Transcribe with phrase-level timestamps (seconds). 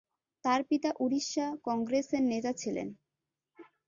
[0.43, 2.87] তার পিতা উড়িষ্যা কংগ্রেসের নেতা ছিলেন।